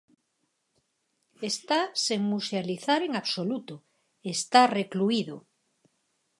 [1.51, 3.75] Está sen musealizar en absoluto,
[4.35, 5.35] está recluído.